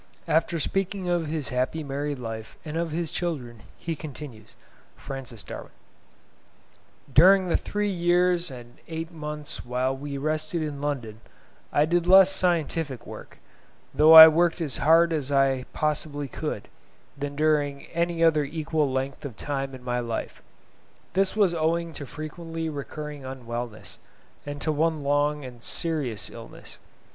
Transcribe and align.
(After 0.27 0.59
speaking 0.59 1.07
of 1.09 1.27
his 1.27 1.49
happy 1.49 1.83
married 1.83 2.17
life, 2.17 2.57
and 2.65 2.75
of 2.75 2.89
his 2.89 3.11
children, 3.11 3.59
he 3.77 3.95
continues:—) 3.95 4.55
During 7.13 7.47
the 7.49 7.55
three 7.55 7.91
years 7.91 8.49
and 8.49 8.79
eight 8.87 9.11
months 9.11 9.63
whilst 9.63 10.01
we 10.01 10.17
resided 10.17 10.67
in 10.67 10.81
London, 10.81 11.21
I 11.71 11.85
did 11.85 12.07
less 12.07 12.31
scientific 12.31 13.05
work, 13.05 13.37
though 13.93 14.13
I 14.13 14.27
worked 14.27 14.59
as 14.59 14.77
hard 14.77 15.13
as 15.13 15.31
I 15.31 15.65
possibly 15.71 16.27
could, 16.27 16.67
than 17.15 17.35
during 17.35 17.85
any 17.93 18.23
other 18.23 18.43
equal 18.43 18.91
length 18.91 19.23
of 19.23 19.37
time 19.37 19.75
in 19.75 19.83
my 19.83 19.99
life. 19.99 20.41
This 21.13 21.35
was 21.35 21.53
owing 21.53 21.93
to 21.93 22.07
frequently 22.07 22.69
recurring 22.69 23.23
unwellness, 23.23 23.99
and 24.47 24.59
to 24.63 24.71
one 24.71 25.03
long 25.03 25.45
and 25.45 25.61
serious 25.61 26.31
illness. 26.31 26.79